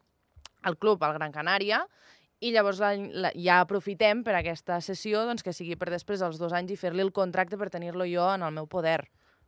al 0.63 0.77
club, 0.77 1.03
al 1.05 1.15
Gran 1.15 1.31
Canària, 1.33 1.85
i 2.41 2.53
llavors 2.55 2.81
la, 2.83 2.93
la, 2.95 3.31
ja 3.35 3.61
aprofitem 3.65 4.23
per 4.27 4.37
aquesta 4.39 4.81
sessió 4.85 5.25
doncs, 5.27 5.43
que 5.43 5.55
sigui 5.57 5.77
per 5.79 5.91
després 5.91 6.23
dels 6.23 6.39
dos 6.39 6.55
anys 6.55 6.75
i 6.75 6.81
fer-li 6.81 7.03
el 7.03 7.13
contracte 7.15 7.59
per 7.59 7.71
tenir-lo 7.75 8.07
jo 8.07 8.27
en 8.35 8.45
el 8.47 8.55
meu 8.55 8.69
poder, 8.71 9.01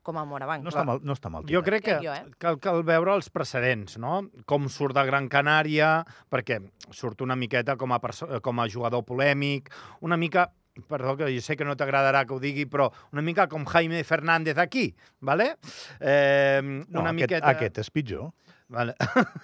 com 0.03 0.19
a 0.19 0.25
Morabanc. 0.27 0.65
No 0.65 0.73
està 0.73 0.85
mal, 0.89 1.03
no 1.05 1.15
està 1.15 1.31
mal. 1.33 1.45
Jo 1.51 1.63
crec 1.63 1.85
que 1.87 1.99
jo, 2.03 2.15
eh? 2.15 2.25
cal, 2.43 2.59
cal 2.63 2.83
veure 2.87 3.15
els 3.15 3.31
precedents, 3.31 3.99
no? 4.01 4.23
Com 4.49 4.69
surt 4.73 4.97
de 4.97 5.05
Gran 5.07 5.29
Canària, 5.31 6.01
perquè 6.33 6.59
surt 6.91 7.23
una 7.23 7.37
miqueta 7.39 7.77
com 7.79 7.93
a, 7.95 8.01
com 8.43 8.65
a 8.65 8.69
jugador 8.69 9.05
polèmic, 9.07 9.71
una 10.01 10.19
mica 10.21 10.51
perdó, 10.89 11.17
que 11.17 11.29
jo 11.35 11.43
sé 11.45 11.57
que 11.59 11.67
no 11.67 11.77
t'agradarà 11.77 12.25
que 12.25 12.33
ho 12.35 12.41
digui, 12.41 12.65
però 12.71 12.89
una 13.13 13.23
mica 13.23 13.49
com 13.51 13.67
Jaime 13.69 14.03
Fernández 14.05 14.59
aquí, 14.59 14.95
¿vale? 15.21 15.57
Eh, 16.01 16.61
No, 16.63 17.01
una 17.03 17.11
aquest, 17.11 17.21
miqueta... 17.21 17.51
aquest 17.51 17.83
és 17.83 17.91
pitjor. 17.91 18.31
Vale. 18.71 18.95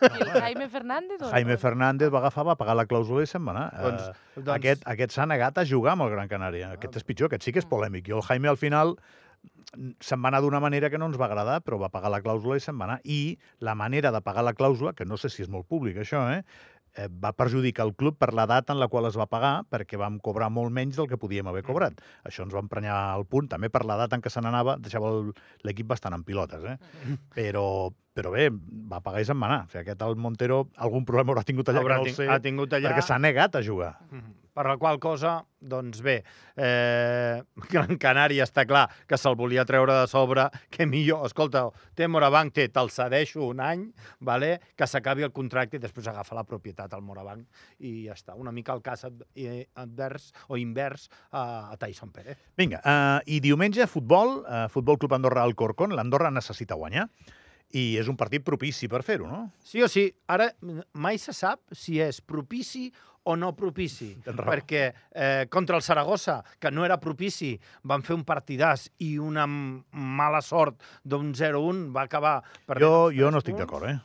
I 0.07 0.23
el 0.23 0.31
Jaime 0.41 0.69
Fernández? 0.71 1.21
O 1.21 1.31
Jaime? 1.33 1.57
Fernández 1.59 2.13
va 2.15 2.21
agafar, 2.23 2.45
va 2.47 2.55
pagar 2.61 2.77
la 2.79 2.85
clàusula 2.87 3.25
i 3.27 3.31
se'n 3.31 3.43
va 3.47 3.55
anar. 3.57 3.67
Doncs- 3.83 4.09
Eh, 4.13 4.41
doncs- 4.41 4.55
Aquest, 4.55 4.87
aquest 4.87 5.17
s'ha 5.17 5.27
negat 5.27 5.59
a 5.59 5.65
jugar 5.67 5.97
amb 5.97 6.07
el 6.07 6.13
Gran 6.15 6.29
Canària. 6.31 6.71
Aquest 6.77 6.97
és 7.03 7.05
pitjor, 7.09 7.27
aquest 7.33 7.43
sí 7.49 7.53
que 7.53 7.59
és 7.65 7.67
polèmic. 7.67 8.07
I 8.09 8.15
el 8.15 8.23
Jaime 8.23 8.49
al 8.53 8.57
final 8.61 8.95
se'n 10.01 10.23
va 10.23 10.31
anar 10.31 10.41
d'una 10.41 10.61
manera 10.63 10.89
que 10.89 10.97
no 10.99 11.07
ens 11.11 11.19
va 11.21 11.27
agradar, 11.27 11.59
però 11.67 11.77
va 11.83 11.91
pagar 11.93 12.09
la 12.15 12.23
clàusula 12.23 12.57
i 12.57 12.61
se'n 12.63 12.79
va 12.79 12.87
anar. 12.87 13.01
I 13.05 13.37
la 13.61 13.75
manera 13.75 14.13
de 14.15 14.21
pagar 14.23 14.45
la 14.47 14.55
clàusula, 14.55 14.95
que 14.95 15.05
no 15.05 15.17
sé 15.19 15.29
si 15.29 15.43
és 15.43 15.51
molt 15.51 15.67
públic 15.67 15.99
això, 15.99 16.23
eh, 16.33 16.45
eh, 16.97 17.09
va 17.23 17.33
perjudicar 17.37 17.87
el 17.87 17.95
club 17.95 18.17
per 18.19 18.33
la 18.35 18.47
data 18.49 18.73
en 18.73 18.81
la 18.81 18.89
qual 18.89 19.07
es 19.09 19.19
va 19.19 19.29
pagar, 19.31 19.55
perquè 19.71 19.99
vam 20.01 20.19
cobrar 20.25 20.49
molt 20.53 20.73
menys 20.75 20.97
del 20.97 21.09
que 21.11 21.19
podíem 21.21 21.49
haver 21.51 21.63
cobrat. 21.67 22.01
Això 22.29 22.47
ens 22.47 22.55
va 22.57 22.63
emprenyar 22.65 22.97
al 23.13 23.27
punt, 23.29 23.51
també 23.53 23.71
per 23.73 23.85
la 23.89 23.99
data 24.01 24.17
en 24.17 24.25
què 24.25 24.33
se 24.33 24.43
n'anava, 24.45 24.79
deixava 24.83 25.13
l'equip 25.67 25.87
bastant 25.93 26.17
en 26.17 26.25
pilotes, 26.27 26.65
eh? 26.65 26.77
Però, 27.37 27.67
però 28.17 28.33
bé, 28.35 28.49
va 28.91 29.03
pagar 29.05 29.23
i 29.23 29.29
se'n 29.29 29.41
va 29.41 29.51
anar. 29.51 29.61
O 29.67 29.71
sigui, 29.71 29.85
aquest 29.85 30.03
el 30.09 30.17
Montero 30.17 30.65
algun 30.77 31.05
problema 31.05 31.35
haurà 31.35 31.45
tingut 31.47 31.69
allà, 31.71 31.85
Haurà 31.85 32.01
no 32.03 32.17
sé, 32.17 32.29
ha 32.31 32.41
tingut 32.43 32.73
allà... 32.73 32.91
perquè 32.91 33.05
s'ha 33.05 33.21
negat 33.23 33.61
a 33.61 33.65
jugar. 33.65 33.95
Mhm. 34.11 34.46
Per 34.57 34.65
la 34.65 34.79
qual 34.81 34.97
cosa, 34.97 35.43
doncs 35.61 36.01
bé, 36.01 36.15
eh, 36.57 37.43
Gran 37.69 37.99
Canària 38.01 38.47
està 38.47 38.65
clar 38.65 38.87
que 39.05 39.19
se'l 39.21 39.37
volia 39.37 39.67
treure 39.69 39.93
de 39.93 40.07
sobre, 40.09 40.47
que 40.73 40.87
millor, 40.89 41.27
escolta, 41.29 41.67
té 41.93 42.09
Morabanc, 42.09 42.55
té, 42.57 42.65
te'l 42.73 42.89
cedeixo 42.93 43.45
un 43.45 43.61
any, 43.61 43.85
vale? 44.25 44.55
que 44.77 44.89
s'acabi 44.89 45.27
el 45.27 45.35
contracte 45.37 45.77
i 45.77 45.83
després 45.83 46.09
agafa 46.09 46.39
la 46.39 46.47
propietat 46.49 46.95
al 46.97 47.05
Morabanc 47.05 47.45
i 47.85 48.07
ja 48.07 48.17
està. 48.17 48.33
Una 48.41 48.55
mica 48.57 48.73
el 48.73 48.81
cas 48.87 49.05
eh, 49.05 49.67
advers 49.77 50.31
o 50.49 50.57
invers 50.57 51.11
a, 51.31 51.75
a 51.75 51.77
Tyson 51.77 52.15
Pérez. 52.17 52.41
Vinga, 52.57 52.81
uh, 52.81 53.21
i 53.29 53.43
diumenge, 53.45 53.85
futbol, 53.93 54.39
uh, 54.41 54.67
Futbol 54.73 54.97
Club 54.97 55.19
Andorra 55.19 55.45
Alcorcón. 55.45 55.93
L'Andorra 55.93 56.33
necessita 56.33 56.81
guanyar 56.81 57.11
i 57.75 57.97
és 58.01 58.09
un 58.09 58.17
partit 58.17 58.45
propici 58.47 58.89
per 58.89 59.03
fer-ho, 59.05 59.27
no? 59.29 59.51
Sí 59.67 59.83
o 59.83 59.89
sí, 59.91 60.07
ara 60.31 60.49
mai 60.95 61.19
se 61.19 61.35
sap 61.37 61.61
si 61.75 61.99
és 62.03 62.21
propici 62.23 62.89
o 63.27 63.37
no 63.37 63.53
propici, 63.59 64.13
perquè 64.23 64.83
eh, 65.11 65.47
contra 65.51 65.77
el 65.77 65.83
Saragossa, 65.83 66.41
que 66.63 66.71
no 66.71 66.85
era 66.87 66.99
propici, 67.03 67.55
van 67.83 68.05
fer 68.07 68.15
un 68.15 68.25
partidàs 68.27 68.89
i 69.03 69.17
una 69.19 69.47
mala 69.47 70.43
sort 70.45 70.83
d'un 71.03 71.33
0-1 71.35 71.89
va 71.95 72.07
acabar 72.07 72.37
Jo, 72.79 73.11
jo 73.15 73.33
no 73.35 73.43
estic 73.43 73.59
d'acord, 73.59 73.91
eh? 73.91 73.99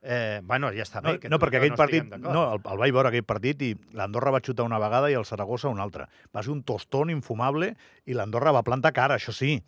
Eh, 0.00 0.40
bueno, 0.44 0.70
ja 0.70 0.84
està 0.84 1.00
No, 1.02 1.10
bé. 1.10 1.18
Que 1.18 1.28
no 1.28 1.38
tu 1.38 1.42
i 1.42 1.46
perquè 1.46 1.58
aquell 1.58 1.74
no 1.74 1.80
partit... 1.80 2.12
No, 2.22 2.44
el, 2.54 2.60
el 2.62 2.78
vaig 2.80 2.94
veure 2.94 3.10
aquell 3.10 3.26
partit 3.26 3.64
i 3.66 3.72
l'Andorra 3.98 4.30
va 4.36 4.40
xutar 4.44 4.66
una 4.68 4.78
vegada 4.78 5.10
i 5.10 5.16
el 5.18 5.26
Saragossa 5.26 5.72
una 5.72 5.82
altra. 5.82 6.06
Va 6.34 6.44
ser 6.44 6.52
un 6.54 6.62
tostón 6.62 7.10
infumable 7.10 7.72
i 8.06 8.16
l'Andorra 8.16 8.54
va 8.54 8.62
plantar 8.66 8.94
cara, 8.94 9.18
això 9.18 9.34
sí, 9.34 9.58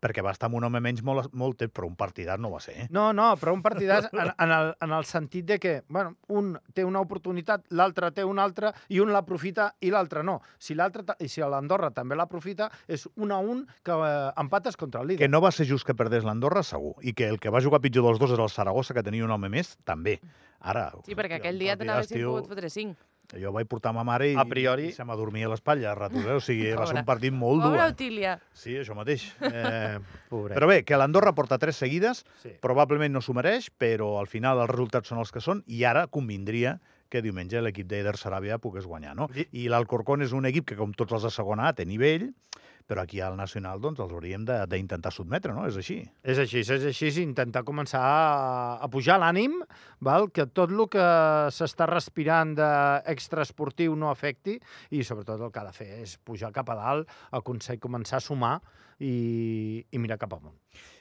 perquè 0.00 0.22
va 0.24 0.32
estar 0.34 0.48
amb 0.48 0.58
un 0.58 0.66
home 0.68 0.80
menys 0.82 1.02
molt, 1.06 1.32
molt 1.38 1.58
temps, 1.60 1.72
però 1.74 1.88
un 1.88 1.96
partidat 1.98 2.40
no 2.40 2.50
va 2.52 2.60
ser. 2.62 2.74
Eh? 2.84 2.86
No, 2.94 3.10
no, 3.16 3.30
però 3.40 3.54
un 3.56 3.62
partidàs 3.64 4.08
en, 4.12 4.30
en, 4.30 4.54
el, 4.54 4.72
en 4.84 4.94
el 4.94 5.06
sentit 5.08 5.46
de 5.48 5.58
que 5.62 5.74
bueno, 5.88 6.16
un 6.28 6.54
té 6.74 6.84
una 6.86 7.02
oportunitat, 7.04 7.66
l'altre 7.74 8.10
té 8.14 8.24
una 8.26 8.44
altra, 8.46 8.72
i 8.88 9.02
un 9.02 9.12
l'aprofita 9.14 9.72
i 9.84 9.92
l'altre 9.94 10.22
no. 10.26 10.38
Si 10.58 10.76
l'altre 10.78 11.16
si 11.26 11.42
l'Andorra 11.42 11.90
també 11.94 12.16
l'aprofita, 12.18 12.70
és 12.86 13.06
un 13.16 13.32
a 13.34 13.38
un 13.38 13.64
que 13.84 13.94
eh, 13.94 14.32
empates 14.40 14.78
contra 14.80 15.02
el 15.02 15.12
líder. 15.12 15.24
Que 15.24 15.32
no 15.32 15.42
va 15.44 15.52
ser 15.54 15.68
just 15.68 15.86
que 15.86 15.96
perdés 15.98 16.26
l'Andorra, 16.26 16.62
segur. 16.66 16.94
I 17.02 17.14
que 17.16 17.28
el 17.28 17.38
que 17.42 17.52
va 17.54 17.62
jugar 17.64 17.82
pitjor 17.84 18.06
dels 18.08 18.22
dos 18.22 18.34
era 18.34 18.46
el 18.46 18.54
Saragossa, 18.54 18.94
que 18.94 19.04
tenia 19.06 19.26
un 19.26 19.34
home 19.34 19.50
més, 19.52 19.76
també. 19.88 20.18
Ara... 20.58 20.90
Sí, 21.06 21.14
perquè 21.18 21.38
aquell 21.38 21.60
dia 21.60 21.76
partidàs, 21.76 21.94
n'haguessin 21.94 22.18
tio, 22.18 22.34
pogut 22.34 22.50
fotre 22.54 22.70
cinc. 22.72 22.98
Jo 23.36 23.50
vaig 23.52 23.66
portar 23.68 23.92
ma 23.92 24.00
mare 24.08 24.30
i, 24.30 24.34
A 24.40 24.44
priori- 24.48 24.86
i 24.88 24.92
se 24.96 25.04
m'adormia 25.04 25.46
a 25.46 25.50
l'espatlla 25.52 25.90
a 25.90 25.94
ratos, 25.94 26.24
eh? 26.24 26.32
O 26.32 26.40
sigui, 26.40 26.70
va 26.72 26.86
ser 26.88 26.96
un 26.96 27.04
partit 27.04 27.32
molt 27.32 27.60
dur. 27.60 27.72
Pobra 27.74 27.88
eh? 27.88 27.92
Otília. 27.92 28.38
Sí, 28.56 28.72
això 28.80 28.94
mateix. 28.96 29.26
Eh. 29.52 29.98
Però 30.30 30.66
bé, 30.68 30.82
que 30.84 30.96
l'Andorra 30.96 31.34
porta 31.34 31.58
tres 31.58 31.76
seguides, 31.76 32.24
Sí. 32.42 32.54
probablement 32.62 33.12
no 33.12 33.20
s'ho 33.20 33.34
mereix, 33.36 33.68
però 33.76 34.18
al 34.18 34.26
final 34.28 34.58
els 34.62 34.70
resultats 34.70 35.08
són 35.08 35.18
els 35.20 35.30
que 35.32 35.40
són 35.44 35.62
i 35.66 35.84
ara 35.84 36.06
convindria 36.06 36.78
que 37.10 37.20
diumenge 37.22 37.60
l'equip 37.60 37.86
d'Eder 37.88 38.16
Saràbia 38.16 38.58
pogués 38.58 38.86
guanyar, 38.86 39.14
no? 39.16 39.28
I- 39.34 39.48
I 39.64 39.68
l'Alcorcón 39.68 40.22
és 40.22 40.32
un 40.32 40.46
equip 40.46 40.64
que, 40.64 40.76
com 40.76 40.92
tots 40.92 41.12
els 41.12 41.22
de 41.22 41.30
segona 41.30 41.68
A, 41.68 41.72
té 41.74 41.84
nivell, 41.84 42.30
però 42.88 43.02
aquí 43.04 43.20
al 43.20 43.36
Nacional 43.36 43.82
doncs, 43.84 44.00
els 44.00 44.12
hauríem 44.16 44.46
de- 44.48 44.62
d'intentar 44.66 45.12
sotmetre, 45.12 45.52
no? 45.52 45.66
És 45.68 45.76
així. 45.76 45.98
És 46.24 46.38
així, 46.40 46.62
és 46.64 46.70
així, 46.88 47.10
és 47.10 47.18
intentar 47.20 47.62
començar 47.68 48.00
a, 48.00 48.78
a 48.80 48.88
pujar 48.88 49.18
l'ànim, 49.20 49.58
val? 50.00 50.30
que 50.32 50.46
tot 50.48 50.72
el 50.72 50.86
que 50.88 51.04
s'està 51.52 51.86
respirant 51.90 52.56
d'extraesportiu 52.58 53.94
no 53.96 54.10
afecti 54.10 54.58
i 54.90 55.04
sobretot 55.04 55.40
el 55.40 55.52
que 55.52 55.60
ha 55.62 55.68
de 55.68 55.76
fer 55.76 55.90
és 56.02 56.16
pujar 56.24 56.52
cap 56.54 56.70
a 56.72 56.78
dalt, 56.80 57.08
aconseguir 57.30 57.80
començar 57.84 58.18
a 58.22 58.24
sumar 58.24 58.56
i, 58.98 59.84
i 59.92 59.98
mirar 60.02 60.16
cap 60.18 60.32
amunt. 60.34 60.56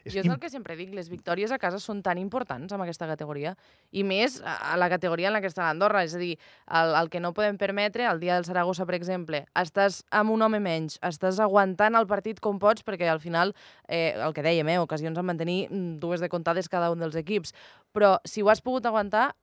És 0.06 0.14
Jo 0.14 0.22
és 0.22 0.28
el 0.30 0.38
que 0.40 0.50
sempre 0.50 0.76
dic, 0.78 0.92
les 0.96 1.10
victòries 1.10 1.52
a 1.52 1.58
casa 1.60 1.80
són 1.82 2.00
tan 2.06 2.18
importants 2.22 2.72
amb 2.74 2.84
aquesta 2.86 3.08
categoria, 3.10 3.56
i 3.92 4.04
més 4.08 4.38
a 4.46 4.56
a 4.74 4.78
la 4.78 4.88
categoria 4.90 5.30
en 5.30 5.34
la 5.36 5.42
que 5.42 5.50
està 5.50 5.66
l'Andorra, 5.66 6.04
és 6.06 6.14
a 6.16 6.20
dir, 6.22 6.36
el, 6.68 6.94
el 7.00 7.10
que 7.10 7.20
no 7.24 7.34
podem 7.34 7.58
permetre, 7.58 8.06
el 8.06 8.20
dia 8.20 8.36
del 8.36 8.46
Saragossa, 8.46 8.86
per 8.86 8.96
exemple, 8.96 9.46
estàs 9.58 10.04
amb 10.12 10.32
un 10.36 10.42
home 10.46 10.60
menys, 10.60 11.00
estàs 11.02 11.40
aguantant 11.44 11.77
el 11.86 12.08
partit 12.08 12.40
com 12.40 12.60
pots, 12.60 12.84
perquè 12.84 13.10
al 13.10 13.20
final, 13.20 13.54
eh, 13.88 14.16
el 14.16 14.34
que 14.34 14.44
dèiem, 14.46 14.68
eh, 14.70 14.80
ocasions 14.80 15.18
en 15.18 15.26
mantenir 15.26 15.68
mm, 15.70 16.00
dues 16.00 16.20
de 16.20 16.30
comptades 16.30 16.70
cada 16.70 16.92
un 16.92 17.00
dels 17.00 17.16
equips, 17.16 17.54
però 17.94 18.18
si 18.26 18.42
ho 18.42 18.50
has 18.50 18.62
pogut 18.62 18.86
aguantar, 18.86 19.36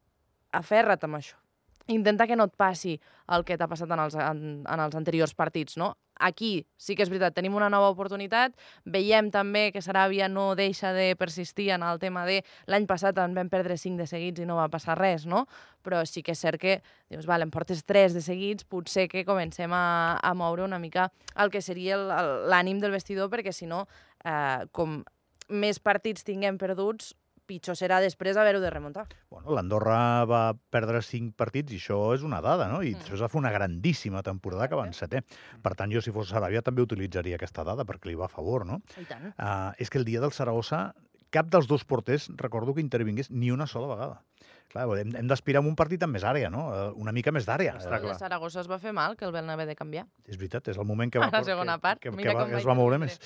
aferra't 0.53 1.05
amb 1.05 1.21
això. 1.21 1.44
Intenta 1.87 2.27
que 2.27 2.37
no 2.37 2.47
et 2.49 2.55
passi 2.57 2.95
el 3.35 3.45
que 3.45 3.59
t'ha 3.61 3.69
passat 3.69 3.91
en 3.93 4.01
els, 4.01 4.15
en, 4.17 4.41
en 4.65 4.81
els 4.81 4.97
anteriors 4.97 5.35
partits, 5.37 5.77
no? 5.77 5.95
Aquí 6.23 6.65
sí 6.79 6.95
que 6.95 7.03
és 7.03 7.11
veritat, 7.11 7.35
tenim 7.35 7.57
una 7.59 7.69
nova 7.73 7.91
oportunitat, 7.93 8.55
veiem 8.87 9.29
també 9.35 9.67
que 9.75 9.83
Saràbia 9.83 10.29
no 10.31 10.55
deixa 10.57 10.93
de 10.95 11.11
persistir 11.19 11.69
en 11.75 11.83
el 11.83 11.99
tema 12.01 12.23
de 12.25 12.39
l'any 12.71 12.87
passat 12.87 13.19
en 13.19 13.35
vam 13.37 13.51
perdre 13.53 13.77
5 13.77 13.99
de 14.01 14.07
seguits 14.09 14.41
i 14.41 14.47
no 14.49 14.57
va 14.61 14.71
passar 14.73 14.97
res, 14.97 15.27
no? 15.27 15.45
Però 15.85 16.05
sí 16.09 16.23
que 16.23 16.33
és 16.33 16.41
cert 16.41 16.63
que, 16.63 16.79
dius, 17.11 17.27
vale, 17.27 17.45
em 17.45 17.53
portes 17.53 17.83
3 17.85 18.15
de 18.15 18.23
seguits, 18.25 18.65
potser 18.65 19.09
que 19.11 19.27
comencem 19.27 19.75
a, 19.75 20.17
a 20.23 20.33
moure 20.39 20.65
una 20.65 20.79
mica 20.79 21.11
el 21.37 21.51
que 21.51 21.61
seria 21.61 21.99
l'ànim 21.99 22.81
del 22.81 22.95
vestidor, 22.95 23.29
perquè 23.29 23.53
si 23.53 23.69
no, 23.69 23.85
eh, 24.25 24.65
com 24.73 25.03
més 25.51 25.83
partits 25.83 26.25
tinguem 26.25 26.57
perduts, 26.57 27.13
pitjor 27.47 27.77
serà 27.77 28.01
després 28.01 28.37
haver-ho 28.37 28.61
de 28.61 28.71
remuntar. 28.71 29.07
Bueno, 29.31 29.55
l'Andorra 29.55 30.25
va 30.25 30.43
perdre 30.71 31.03
cinc 31.03 31.35
partits 31.37 31.73
i 31.73 31.79
això 31.81 31.99
és 32.15 32.23
una 32.23 32.41
dada, 32.41 32.69
no? 32.69 32.83
I 32.83 32.95
Mm. 32.95 32.99
després 32.99 33.21
va 33.23 33.29
fer 33.29 33.39
una 33.39 33.53
grandíssima 33.53 34.23
temporada 34.23 34.69
que 34.69 34.75
van 34.75 34.93
setè. 34.93 35.23
Per 35.63 35.75
tant, 35.75 35.93
jo, 35.93 36.01
si 36.01 36.11
fos 36.13 36.33
Saràbia, 36.33 36.63
també 36.63 36.83
utilitzaria 36.83 37.37
aquesta 37.37 37.65
dada 37.65 37.85
perquè 37.85 38.07
li 38.07 38.15
va 38.15 38.27
a 38.27 38.29
favor, 38.29 38.65
no? 38.67 38.81
I 39.01 39.05
tant. 39.05 39.27
Uh, 39.39 39.73
és 39.79 39.91
que 39.91 39.99
el 39.99 40.05
dia 40.05 40.21
del 40.21 40.33
Saragossa, 40.33 40.95
cap 41.31 41.47
dels 41.51 41.67
dos 41.67 41.85
porters, 41.85 42.31
recordo 42.37 42.75
que 42.75 42.81
intervingués 42.81 43.31
ni 43.31 43.51
una 43.51 43.67
sola 43.67 43.89
vegada. 43.95 44.23
Clar, 44.71 44.87
hem, 44.99 45.15
hem 45.17 45.27
d'aspirar 45.29 45.63
a 45.63 45.67
un 45.67 45.75
partit 45.77 46.03
amb 46.03 46.15
més 46.15 46.25
àrea, 46.25 46.49
no? 46.51 46.63
Eh, 46.75 46.93
Una 46.97 47.13
mica 47.13 47.31
més 47.31 47.45
d'àrea. 47.47 47.77
Està 47.77 47.97
Eh, 47.99 48.01
clar. 48.01 48.13
El 48.15 48.19
Saragossa 48.19 48.61
es 48.61 48.69
va 48.71 48.79
fer 48.79 48.93
mal, 48.93 49.17
que 49.17 49.25
el 49.25 49.31
van 49.33 49.49
haver 49.51 49.67
de 49.67 49.75
canviar. 49.77 50.07
És 50.27 50.37
veritat, 50.39 50.67
és 50.69 50.79
el 50.79 50.85
moment 50.85 51.13
que 51.13 51.19
va, 51.19 51.27
A 51.27 51.31
la 51.31 51.39
que- 51.41 51.45
segona 51.45 51.79
part, 51.79 52.01
que, 52.01 52.11
que, 52.11 52.17
mira 52.17 52.31
que, 52.31 52.37
va, 52.37 52.43
com 52.45 52.51
que 52.51 52.57
es 52.59 52.67
va 52.67 52.75
moure 52.75 52.99
més. 52.99 53.21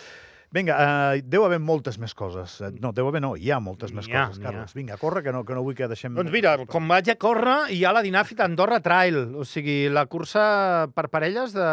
Vinga, 0.51 0.77
uh, 0.81 1.21
deu 1.29 1.43
haver 1.45 1.59
moltes 1.61 1.99
més 2.01 2.15
coses. 2.17 2.55
Eh, 2.65 2.71
No, 2.81 2.89
deu 2.97 3.09
haver 3.11 3.21
no, 3.21 3.35
hi 3.37 3.51
ha 3.53 3.59
moltes 3.61 3.93
més 3.93 4.07
ha, 4.09 4.29
coses. 4.31 4.39
Carles. 4.41 4.73
Vinga, 4.73 4.97
corre, 4.97 5.21
que 5.23 5.33
no, 5.35 5.43
que 5.45 5.53
no 5.53 5.61
vull 5.67 5.75
que 5.77 5.85
deixem... 5.91 6.15
Doncs 6.17 6.33
mira, 6.33 6.55
com 6.71 6.87
vaig 6.89 7.11
a 7.13 7.17
córrer, 7.21 7.57
hi 7.75 7.83
ha 7.85 7.93
la 7.93 8.01
Dinàfit 8.07 8.41
Andorra 8.41 8.79
Trail, 8.81 9.19
o 9.37 9.45
sigui, 9.45 9.91
la 9.93 10.07
cursa 10.09 10.89
per 10.97 11.09
parelles 11.13 11.53
de 11.53 11.67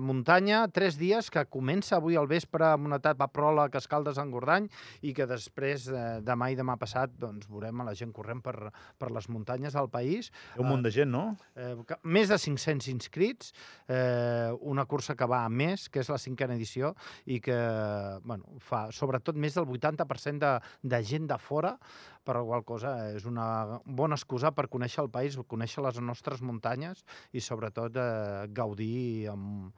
muntanya, 0.00 0.62
tres 0.72 0.96
dies, 0.96 1.28
que 1.34 1.44
comença 1.52 1.98
avui 1.98 2.16
al 2.16 2.30
vespre 2.30 2.70
amb 2.70 2.88
una 2.88 2.96
etapa 3.02 3.28
pròleg 3.28 3.76
a 3.76 3.82
Escaldes-Engordany 3.84 4.70
i 5.04 5.12
que 5.12 5.26
després, 5.28 5.84
eh, 5.92 6.06
demà 6.24 6.48
i 6.52 6.56
demà 6.56 6.78
passat, 6.80 7.12
doncs 7.20 7.50
veurem 7.52 7.84
a 7.84 7.88
la 7.90 7.94
gent 7.98 8.14
corrent 8.16 8.40
per, 8.40 8.56
per 8.96 9.12
les 9.12 9.28
muntanyes 9.28 9.76
del 9.76 9.90
país. 9.92 10.32
Hi 10.54 10.62
ha 10.62 10.64
un 10.64 10.70
munt 10.72 10.86
de 10.88 10.94
gent, 10.94 11.12
no? 11.12 11.26
Eh, 11.54 11.74
que- 11.84 12.00
més 12.04 12.32
de 12.32 12.40
500 12.40 12.88
inscrits, 12.94 13.52
eh, 13.92 14.48
una 14.62 14.86
cursa 14.88 15.14
que 15.20 15.28
va 15.28 15.44
a 15.44 15.52
més, 15.52 15.90
que 15.92 16.00
és 16.00 16.08
la 16.08 16.16
cinquena 16.22 16.56
edició, 16.56 16.94
i 17.28 17.40
que 17.44 17.60
bueno, 18.24 18.44
fa 18.60 18.86
sobretot 18.92 19.36
més 19.36 19.54
del 19.54 19.66
80% 19.66 20.38
de, 20.38 20.52
de 20.82 21.02
gent 21.04 21.26
de 21.30 21.38
fora, 21.38 21.76
per 22.24 22.36
la 22.38 22.44
qual 22.46 22.64
cosa 22.64 22.92
és 23.16 23.24
una 23.26 23.80
bona 23.84 24.14
excusa 24.18 24.52
per 24.54 24.68
conèixer 24.70 25.02
el 25.04 25.10
país, 25.10 25.36
conèixer 25.48 25.82
les 25.84 25.98
nostres 26.00 26.40
muntanyes 26.42 27.04
i 27.32 27.40
sobretot 27.42 27.96
eh, 27.96 28.46
gaudir 28.54 29.28
amb 29.32 29.72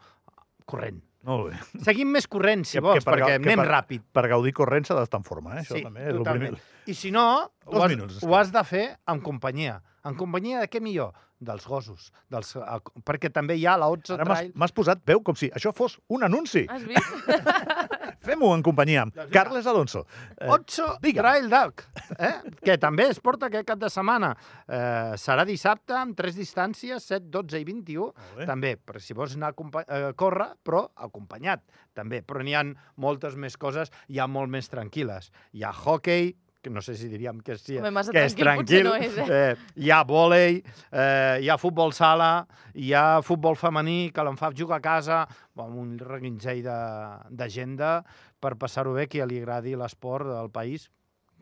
corrent. 0.64 1.02
Molt 1.24 1.46
bé. 1.50 1.58
Seguim 1.86 2.10
més 2.12 2.26
corrent, 2.28 2.66
si 2.68 2.76
Que- 2.76 2.82
vols, 2.84 2.98
que 3.00 3.04
per 3.08 3.14
perquè 3.18 3.26
que 3.32 3.40
anem 3.40 3.60
per- 3.62 3.68
ràpid. 3.70 4.02
Per 4.12 4.26
gaudir 4.28 4.52
corrent 4.52 4.84
s'ha 4.84 4.94
d'estar 4.98 5.20
en 5.20 5.24
forma, 5.24 5.54
eh? 5.56 5.62
Això 5.62 5.78
Sí, 5.78 5.82
també 5.82 6.02
és 6.04 6.12
el 6.12 6.18
totalment. 6.20 6.52
primer. 6.58 6.86
I 6.86 6.94
si 6.94 7.10
no, 7.10 7.50
Dos 7.64 7.74
ho 7.78 7.82
has, 7.82 7.90
minuts, 7.94 8.22
ho 8.22 8.36
has 8.36 8.52
de 8.52 8.62
fer 8.64 8.84
en 9.08 9.20
companyia. 9.24 9.78
En 10.04 10.14
companyia 10.20 10.60
de 10.60 10.68
què 10.68 10.82
millor? 10.84 11.14
Dels 11.44 11.66
gossos. 11.68 12.10
Dels, 12.32 12.54
eh, 12.56 12.78
perquè 13.04 13.30
també 13.32 13.56
hi 13.60 13.66
ha 13.66 13.76
la 13.80 13.90
11 13.92 14.14
Ara 14.16 14.24
m'has 14.24 14.40
Trail. 14.40 14.52
m'has 14.54 14.72
posat 14.72 15.04
veu 15.06 15.20
com 15.22 15.36
si 15.36 15.50
això 15.54 15.74
fos 15.76 15.98
un 16.08 16.24
anunci. 16.26 16.64
Has 16.70 16.84
vist? 16.88 17.14
Fem-ho 18.24 18.54
en 18.56 18.62
companyia. 18.64 19.02
amb 19.04 19.14
Doncs. 19.14 19.30
Carles 19.34 19.66
Alonso. 19.68 20.06
Eh, 20.38 20.48
8 20.48 20.86
digue'm. 21.02 21.20
Trail 21.24 21.48
Duck, 21.52 21.84
eh? 22.18 22.32
que 22.64 22.76
també 22.80 23.08
es 23.12 23.20
porta 23.20 23.50
aquest 23.50 23.66
cap 23.68 23.80
de 23.80 23.90
setmana. 23.92 24.32
Eh, 24.64 25.12
serà 25.20 25.44
dissabte 25.44 25.96
amb 25.98 26.16
tres 26.16 26.38
distàncies, 26.38 27.04
7, 27.04 27.28
12 27.34 27.60
i 27.60 27.66
21. 27.68 28.06
Molt 28.08 28.38
bé. 28.40 28.46
També, 28.48 28.74
per 28.80 29.02
si 29.04 29.16
vols 29.16 29.36
anar 29.36 29.52
a, 29.52 29.84
a 29.84 30.12
córrer, 30.16 30.54
però 30.64 30.86
acompanyat, 30.96 31.64
també. 31.92 32.22
Però 32.24 32.40
n'hi 32.44 32.56
ha 32.56 32.64
moltes 32.96 33.36
més 33.36 33.58
coses 33.60 33.92
ja 34.08 34.26
molt 34.26 34.48
més 34.52 34.72
tranquil·les. 34.72 35.30
Hi 35.52 35.64
ha 35.64 35.74
hockey, 35.84 36.32
que 36.64 36.70
no 36.72 36.80
sé 36.80 36.94
si 36.96 37.10
diríem 37.12 37.42
que, 37.44 37.58
sí, 37.60 37.76
Home, 37.76 37.92
que 38.10 38.22
és 38.24 38.34
tranquil 38.40 38.86
no 38.88 38.94
és, 38.96 39.18
eh? 39.20 39.26
eh, 39.28 39.56
hi 39.84 39.90
ha 39.92 39.98
vòlei, 40.08 40.62
eh, 40.90 41.38
hi 41.44 41.50
ha 41.52 41.58
futbol 41.60 41.92
sala, 41.92 42.46
hi 42.74 42.94
ha 42.96 43.20
futbol 43.22 43.58
femení, 43.60 44.08
que 44.16 44.24
l'enfaf 44.24 44.56
juga 44.56 44.78
a 44.80 44.84
casa, 44.84 45.20
amb 45.60 45.76
un 45.82 45.98
reguintzell 46.00 46.62
de- 46.64 47.34
d'agenda 47.36 47.98
per 48.40 48.54
passar-ho 48.56 48.94
bé, 48.96 49.04
qui 49.12 49.20
li 49.28 49.42
agradi 49.42 49.76
l'esport 49.76 50.24
del 50.26 50.48
país, 50.50 50.88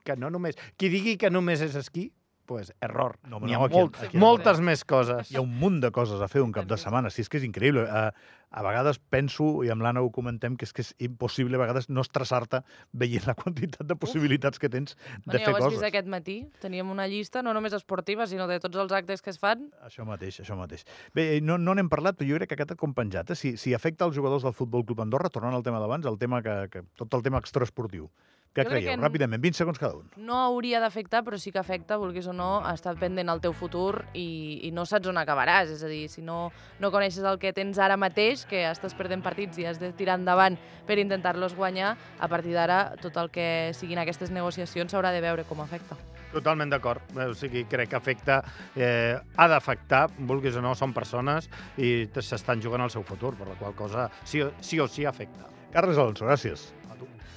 que 0.04 0.16
no 0.18 0.28
només... 0.34 0.58
Qui 0.76 0.90
digui 0.90 1.14
que 1.16 1.30
només 1.30 1.62
és 1.62 1.76
esquí, 1.78 2.08
pues, 2.52 2.72
error. 2.84 3.16
No, 3.24 3.40
N'hi 3.40 3.54
ha 3.56 3.58
no, 3.58 3.64
aquí- 3.70 3.80
molt, 3.80 3.98
aquí- 4.04 4.20
moltes 4.20 4.60
més 4.60 4.84
coses. 4.84 5.30
Hi 5.32 5.36
ha 5.40 5.42
un 5.44 5.56
munt 5.58 5.80
de 5.82 5.90
coses 5.90 6.20
a 6.20 6.28
fer 6.28 6.44
un 6.44 6.52
cap 6.52 6.68
de 6.70 6.76
setmana. 6.80 7.10
Si 7.10 7.24
és 7.24 7.28
que 7.32 7.38
és 7.40 7.44
increïble. 7.48 7.88
Uh, 7.88 8.12
a 8.52 8.60
vegades 8.60 8.98
penso, 8.98 9.62
i 9.64 9.70
amb 9.72 9.80
l'Anna 9.80 10.02
ho 10.04 10.10
comentem, 10.12 10.58
que 10.60 10.66
és 10.68 10.74
que 10.76 10.82
és 10.84 10.90
impossible 11.00 11.56
a 11.56 11.60
vegades 11.62 11.86
no 11.88 12.02
estressar-te 12.04 12.58
veient 12.92 13.24
la 13.24 13.32
quantitat 13.34 13.86
de 13.88 13.96
possibilitats 13.96 14.60
que 14.60 14.68
tens 14.68 14.92
de 14.92 15.00
Bueno, 15.24 15.38
ja 15.38 15.46
fer 15.46 15.54
ho 15.54 15.56
has 15.56 15.62
coses. 15.64 15.78
vist 15.78 15.86
aquest 15.88 16.06
matí. 16.12 16.34
Teníem 16.60 16.90
una 16.92 17.06
llista 17.08 17.40
no 17.42 17.54
només 17.56 17.72
esportiva, 17.72 18.26
sinó 18.28 18.44
de 18.50 18.60
tots 18.60 18.76
els 18.76 18.92
actes 18.92 19.22
que 19.24 19.30
es 19.32 19.38
fan. 19.40 19.70
Això 19.88 20.04
mateix, 20.04 20.42
això 20.44 20.54
mateix. 20.58 20.84
Bé, 21.16 21.40
no 21.40 21.56
no 21.56 21.72
n'hem 21.74 21.88
parlat, 21.88 22.18
però 22.20 22.28
jo 22.28 22.36
crec 22.36 22.50
que 22.52 22.58
aquest 22.60 22.72
ha 22.72 22.76
compenjat. 22.76 23.30
Eh? 23.32 23.34
Si, 23.40 23.56
si 23.56 23.72
afecta 23.72 24.04
els 24.04 24.14
jugadors 24.14 24.42
del 24.44 24.52
Futbol 24.52 24.84
Club 24.84 25.00
Andorra, 25.00 25.30
tornant 25.32 25.54
al 25.56 25.64
tema 25.64 25.80
d'abans, 25.80 26.04
el 26.04 26.18
tema 26.18 26.42
que, 26.42 26.68
que, 26.70 26.82
tot 26.94 27.14
el 27.14 27.22
tema 27.22 27.38
extraesportiu. 27.40 28.10
Què 28.52 28.66
creieu? 28.68 28.98
Ràpidament, 29.00 29.40
20 29.40 29.56
segons 29.56 29.78
cada 29.80 29.94
un. 29.96 30.10
No 30.20 30.36
hauria 30.42 30.78
d'afectar, 30.82 31.22
però 31.24 31.38
sí 31.40 31.50
que 31.50 31.58
afecta, 31.58 31.96
vulguis 31.96 32.26
o 32.28 32.34
no, 32.36 32.60
estar 32.68 32.92
pendent 33.00 33.30
al 33.32 33.40
teu 33.40 33.54
futur 33.56 34.02
i, 34.12 34.60
i 34.68 34.70
no 34.76 34.84
saps 34.84 35.08
on 35.08 35.16
acabaràs. 35.16 35.70
És 35.72 35.80
a 35.82 35.88
dir, 35.88 36.02
si 36.12 36.20
no, 36.20 36.50
no 36.78 36.90
coneixes 36.92 37.24
el 37.24 37.38
que 37.40 37.54
tens 37.56 37.78
ara 37.80 37.96
mateix, 37.96 38.44
que 38.44 38.66
estàs 38.68 38.92
perdent 38.98 39.22
partits 39.24 39.56
i 39.56 39.64
has 39.64 39.80
de 39.80 39.88
tirar 39.96 40.18
endavant 40.20 40.58
per 40.86 40.98
intentar-los 41.00 41.54
guanyar, 41.56 41.94
a 42.20 42.28
partir 42.28 42.52
d'ara 42.52 42.92
tot 43.00 43.16
el 43.16 43.30
que 43.32 43.70
siguin 43.72 44.02
aquestes 44.04 44.30
negociacions 44.30 44.92
s'haurà 44.92 45.14
de 45.16 45.24
veure 45.24 45.44
com 45.48 45.64
afecta. 45.64 45.96
Totalment 46.32 46.68
d'acord. 46.72 47.00
Eh, 47.16 47.30
O 47.32 47.34
sigui, 47.34 47.64
crec 47.64 47.88
que 47.88 47.96
afecta, 47.96 48.42
eh, 48.76 49.16
ha 49.36 49.48
d'afectar, 49.48 50.10
vulguis 50.18 50.56
o 50.56 50.62
no, 50.64 50.74
són 50.74 50.92
persones 50.92 51.48
i 51.78 52.04
s'estan 52.20 52.60
jugant 52.60 52.84
el 52.84 52.90
seu 52.92 53.02
futur, 53.02 53.32
per 53.34 53.48
la 53.48 53.54
qual 53.56 53.72
cosa 53.74 54.10
sí, 54.24 54.42
o- 54.42 54.52
sí 54.60 54.78
o 54.80 54.88
sí 54.88 55.04
afecta. 55.06 55.48
Carles 55.72 55.96
Alonso, 55.96 56.26
gràcies. 56.26 56.74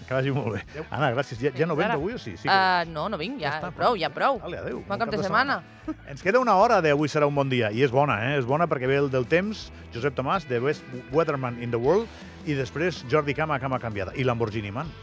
Que 0.05 0.13
vagi 0.13 0.31
molt 0.34 0.53
bé. 0.53 0.60
Anna, 0.93 1.10
gràcies. 1.15 1.39
Ja, 1.41 1.51
ja 1.57 1.65
no 1.65 1.75
vens 1.77 1.95
avui 1.95 2.13
o 2.13 2.19
sí? 2.22 2.36
sí 2.38 2.45
que 2.45 2.55
Uh, 2.55 2.86
no, 2.91 3.07
no 3.10 3.17
vinc, 3.17 3.39
Ja 3.41 3.48
ja, 3.50 3.53
està, 3.57 3.72
prou, 3.74 3.98
ja 3.98 4.12
prou. 4.13 4.38
Vale, 4.43 4.60
adéu. 4.62 4.84
Bon 4.86 5.01
cap 5.01 5.10
de 5.10 5.22
setmana. 5.22 5.62
Ens 6.12 6.22
queda 6.22 6.41
una 6.41 6.55
hora 6.62 6.77
d'avui 6.81 7.10
serà 7.10 7.25
un 7.29 7.36
bon 7.36 7.50
dia, 7.50 7.72
i 7.74 7.81
és 7.86 7.93
bona, 7.93 8.19
eh? 8.27 8.38
És 8.39 8.45
bona 8.45 8.69
perquè 8.69 8.89
ve 8.89 9.00
el 9.01 9.10
del 9.13 9.25
temps, 9.29 9.69
Josep 9.95 10.15
Tomàs, 10.17 10.45
de 10.50 10.62
Best 10.62 10.86
Weatherman 11.13 11.57
in 11.62 11.74
the 11.74 11.81
World, 11.81 12.05
i 12.45 12.53
després 12.57 13.03
Jordi 13.10 13.34
Cama, 13.34 13.60
Cama 13.60 13.81
Canviada, 13.81 14.13
i 14.15 14.27
Lamborghini 14.27 14.74
Man. 14.74 14.93